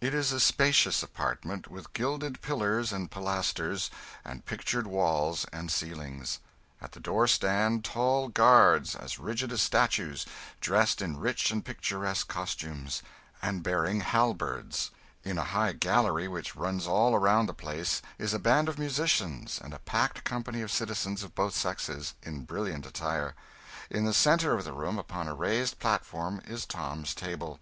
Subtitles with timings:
[0.00, 3.88] It is a spacious apartment, with gilded pillars and pilasters,
[4.24, 6.40] and pictured walls and ceilings.
[6.82, 10.26] At the door stand tall guards, as rigid as statues,
[10.60, 13.00] dressed in rich and picturesque costumes,
[13.40, 14.90] and bearing halberds.
[15.22, 19.60] In a high gallery which runs all around the place is a band of musicians
[19.62, 23.36] and a packed company of citizens of both sexes, in brilliant attire.
[23.88, 27.60] In the centre of the room, upon a raised platform, is Tom's table.